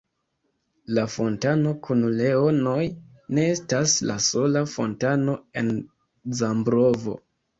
[0.97, 2.87] La fontano kun leonoj
[3.37, 5.69] ne estas la sola fontano en
[6.41, 7.15] Zambrovo.